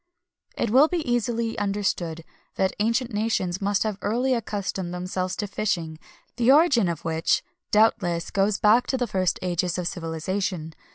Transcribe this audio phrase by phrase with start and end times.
[0.57, 2.23] [XXI 272] It will be easily understood
[2.55, 5.99] that ancient nations must have early accustomed themselves to fishing,
[6.37, 10.73] the origin of which, doubtless, goes back to the first ages of civilization.